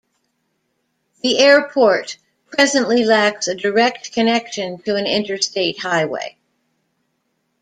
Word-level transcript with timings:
The 1.21 1.37
airport 1.37 2.17
presently 2.49 3.03
lacks 3.05 3.47
a 3.47 3.53
direct 3.53 4.11
connection 4.13 4.79
to 4.81 4.95
an 4.95 5.05
Interstate 5.05 5.77
Highway. 5.77 6.39